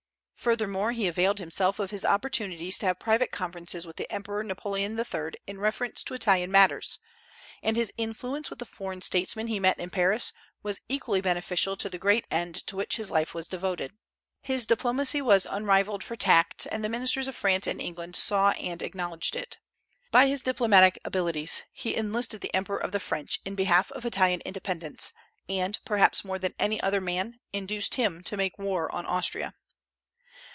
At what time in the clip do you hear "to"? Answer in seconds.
2.79-2.87, 6.01-6.15, 11.77-11.87, 12.65-12.75, 28.23-28.35